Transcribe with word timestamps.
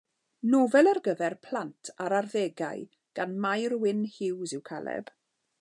Nofel 0.53 0.87
ar 0.91 0.99
gyfer 1.07 1.35
plant 1.49 1.93
a'r 2.05 2.17
arddegau 2.21 2.83
gan 3.21 3.39
Mair 3.45 3.79
Wynn 3.85 4.05
Hughes 4.17 4.59
yw 4.61 4.67
Caleb. 4.73 5.17